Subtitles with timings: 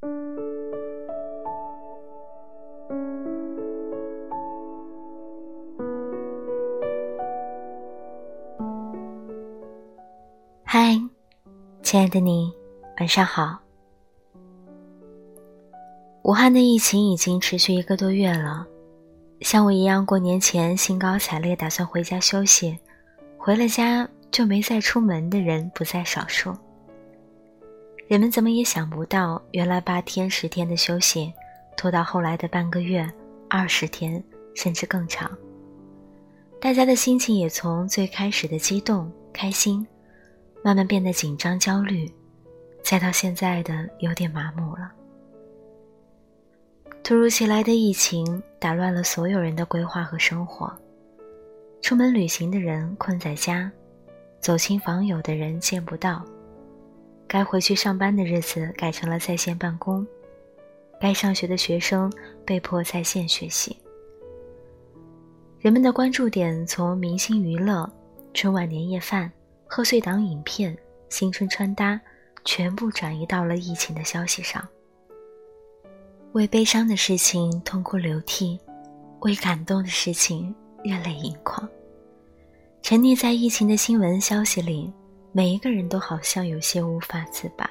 [0.00, 0.08] 嗨，
[11.82, 12.52] 亲爱的你，
[13.00, 13.58] 晚上好。
[16.22, 18.66] 武汉的疫情已经持续一个多月了，
[19.40, 22.78] 像我一样过年前兴高采烈打算回家休息，
[23.36, 26.54] 回了家就没再出门的人不在少数。
[28.08, 31.30] 人们怎么也想不到，原来八天、十天的休息，
[31.76, 33.06] 拖到后来的半个月、
[33.50, 34.22] 二十天，
[34.54, 35.30] 甚至更长。
[36.58, 39.86] 大家的心情也从最开始的激动、开心。
[40.64, 42.10] 慢慢变得紧张、焦虑，
[42.82, 44.90] 再到现在的有点麻木了。
[47.04, 50.70] 突如其来的疫情打乱了所有人的规划和生活，
[51.80, 53.70] 出门旅行的人困在家，
[54.40, 56.24] 走亲访友的人见不到，
[57.28, 60.04] 该回去上班的日子改成了在线办公，
[60.98, 62.10] 该上学的学生
[62.44, 63.76] 被迫在线学习。
[65.60, 67.88] 人们的关注点从明星娱乐、
[68.32, 69.30] 春晚年夜饭。
[69.70, 70.74] 贺岁档影片、
[71.10, 72.00] 新春穿搭，
[72.42, 74.66] 全部转移到了疫情的消息上。
[76.32, 78.58] 为悲伤的事情痛哭流涕，
[79.20, 81.68] 为感动的事情热泪盈眶。
[82.80, 84.90] 沉溺在疫情的新闻消息里，
[85.38, 87.70] 每一个人都好像有些无法自拔。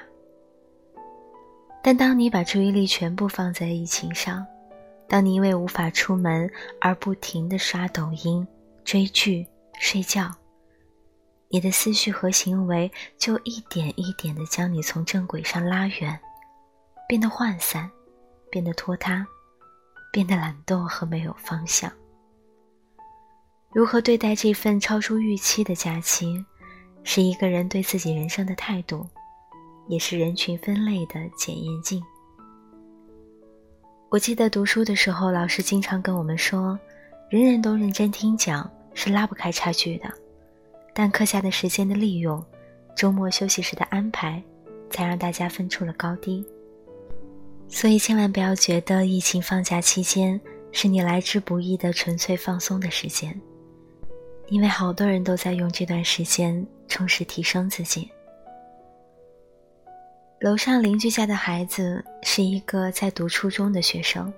[1.82, 4.46] 但当你把注意力全部放在疫情上，
[5.06, 8.48] 当你因为无法出门而不停地刷抖音、
[8.86, 9.46] 追剧、
[9.78, 10.34] 睡觉。
[11.50, 16.18] 你的思绪和行为就一点一点地将你从正轨上拉远，
[17.06, 17.90] 变得涣散，
[18.50, 19.26] 变得拖沓，
[20.10, 21.92] 变得懒惰和没有方向。
[23.74, 26.42] 如何对待这份超出预期的假期，
[27.10, 29.06] 是一个人对自己人生的态度，
[29.86, 32.04] 也是人群分类的检验镜。
[34.10, 36.78] 我记得读书的时候，老师经常跟我们说
[37.32, 40.12] ：“人人都认真听讲，是拉不开差距的。”
[40.92, 42.44] 但课下的时间的利用，
[42.94, 44.42] 周末休息时的安排，
[44.90, 46.46] 才让大家分出了高低。
[47.68, 50.38] 所以千万不要觉得疫情放假期间
[50.72, 53.40] 是你来之不易的纯粹放松的时间，
[54.48, 58.10] 因为好多人都在用这段时间充实提升自己。
[60.40, 64.32] 楼上邻居家的孩子是一个在读初中的学生，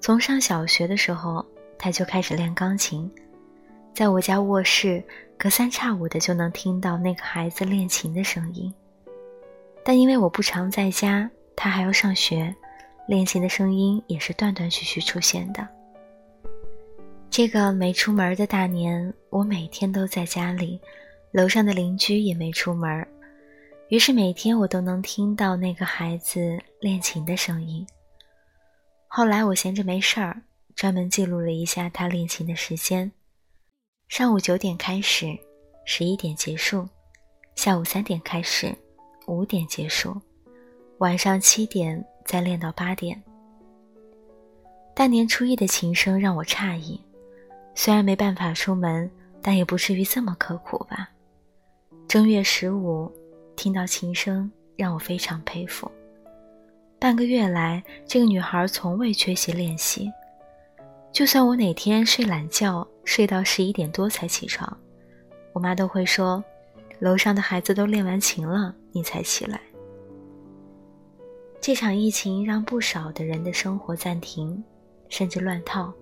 [0.00, 1.44] 从上小学的时候
[1.78, 3.10] 他就开始练钢琴，
[3.94, 5.02] 在我家卧室。
[5.40, 8.74] 隔三差五的就能听到那个孩子练琴的声音，
[9.84, 12.52] 但因为我不常在家，他还要上学，
[13.06, 15.64] 练琴的声音也是断断续续出现的。
[17.30, 20.80] 这个没出门的大年，我每天都在家里，
[21.30, 23.06] 楼上的邻居也没出门，
[23.90, 27.86] 于是每天我都能听到那个孩子练琴的声音。
[29.06, 30.42] 后来我闲着没事儿，
[30.74, 33.10] 专门记录了一下他练琴的时间。
[34.08, 35.26] 上午九点开始，
[35.84, 36.88] 十一点结束；
[37.54, 38.74] 下午三点开始，
[39.26, 40.10] 五点结束；
[40.98, 43.22] 晚上七点再练到八点。
[44.94, 47.00] 大年初一的琴声让我诧异，
[47.80, 49.08] 虽然没办法出门，
[49.40, 51.08] 但也不至于这么刻苦吧？
[52.08, 53.08] 正月十五
[53.54, 55.88] 听到琴声，让我非常佩服。
[56.98, 60.10] 半个月来，这个女孩从未缺席练习。
[61.12, 64.76] 就算我哪天睡懒觉，睡到十一点多才起床，
[65.52, 66.42] 我妈都会说
[66.98, 69.60] ：“楼上的孩子都练完琴了，你才起来。”
[71.62, 74.64] 这场疫情让不少的人的生活暂停，
[75.08, 75.94] 甚至乱套，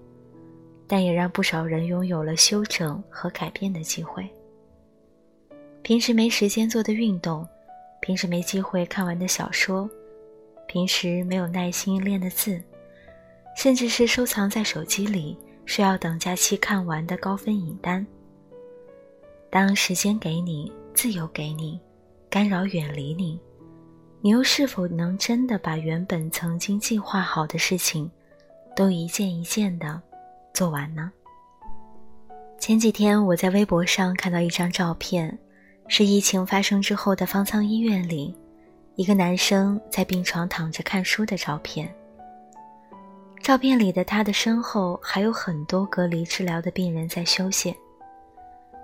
[0.87, 4.29] 但也让不少人拥有了休整和改变的机会。
[5.83, 7.47] 平时没时间做的运动，
[8.01, 9.89] 平时没机会看完的小说，
[10.67, 12.61] 平时没有耐心练的字。
[13.57, 18.07] 甚至是收藏在手机里，需要等假期看完的高分影单。
[19.49, 21.81] 当时间给你，自由给你，
[22.29, 23.41] 干扰远离你，
[24.21, 28.11] 你又是否能真的把原本曾经计划好的事情，
[28.77, 30.03] 都一件一件的
[30.57, 31.13] 做完呢？
[32.59, 35.39] 前几天我在微博上看到一张照片，
[35.87, 38.35] 是疫情发生之后的方舱医院里，
[38.95, 41.95] 一个男生在病床躺着看书的照片。
[43.43, 47.77] 照片里的他的身后还有很多隔离治疗的病人在休息，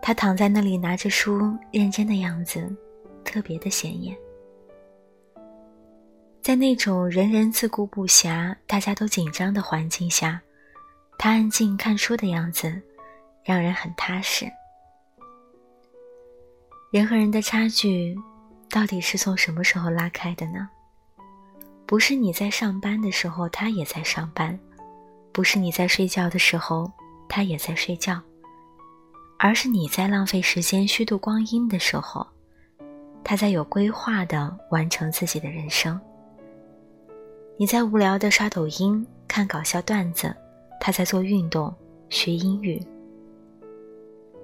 [0.03, 2.71] 他躺在那里拿着书，认真的样子，
[3.25, 4.15] 特别的显眼。
[6.43, 10.39] 在那种人人自顾不暇、大家都紧张的环境下，
[11.25, 12.83] 他安静看书的样子，
[13.45, 14.45] 让人很踏实。
[16.91, 18.19] 人和人的差距，
[18.69, 20.69] 到底是从什么时候拉开的呢？
[21.87, 24.59] 不是你在上班的时候，他也在上班；
[25.31, 26.91] 不是你在睡觉的时候，
[27.29, 28.21] 他也在睡觉；
[29.39, 32.27] 而是你在浪费时间、虚度光阴的时候，
[33.23, 36.01] 他在有规划的完成自己的人生。
[37.57, 40.35] 你在无聊的刷抖音、看搞笑段子，
[40.84, 41.73] 他在做运动、
[42.11, 42.84] 学英语。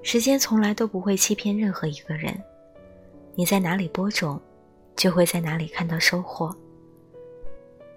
[0.04, 2.32] 时间从来都不会欺骗任何一个人，
[3.34, 4.40] 你在哪里播种，
[4.94, 6.54] 就会在哪里看到收获。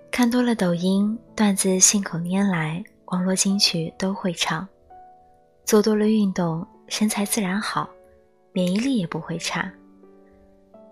[0.09, 4.67] 看多了抖音段子，信口拈来，网络金曲都会唱；
[5.63, 7.87] 做多了运动，身材自然好，
[8.53, 9.71] 免疫力也不会差。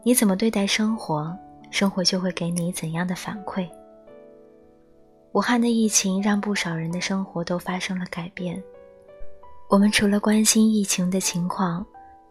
[0.04, 1.36] 你怎么对待生活，
[1.72, 3.68] 生活就会给你怎样的反馈。
[5.34, 8.62] 武汉的疫情让不少人的生活都发生了改变。
[9.70, 11.86] 我们除了关心疫情的情况，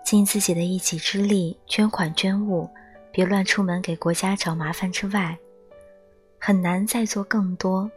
[0.05, 2.69] 尽自己的一己之力捐款捐物，
[3.12, 5.39] 别乱出门给国家找麻烦之外，
[6.41, 7.89] 很难再做更多。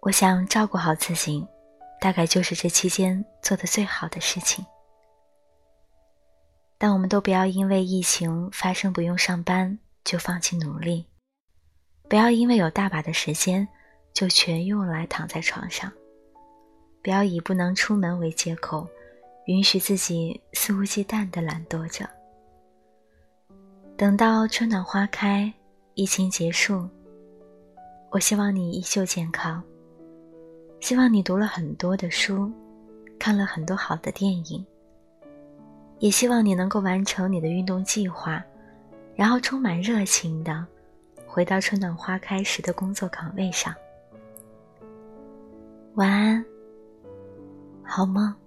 [0.00, 1.46] 我想照顾好自己，
[2.00, 4.66] 大概就是这期间做的最好的事情。
[6.76, 11.06] 但我们都不要因为疫情发生不用上班就放弃努力，
[12.08, 13.66] 不要因为有大把的时间
[14.12, 15.90] 就全用来躺在床上，
[17.02, 18.86] 不要以不能出门为借口，
[19.46, 22.08] 允许自己肆无忌惮的懒惰着。
[23.96, 25.52] 等到春暖花开。
[25.94, 26.88] 疫情结束，
[28.08, 29.62] 我希望你依旧健康。
[30.80, 32.50] 希望你读了很多的书，
[33.18, 34.64] 看了很多好的电影。
[35.98, 38.42] 也希望你能够完成你的运动计划，
[39.14, 40.66] 然后充满热情的
[41.34, 43.74] 回到春暖花开时的工作岗位上。
[45.94, 46.44] 晚安，
[47.82, 48.41] 好梦。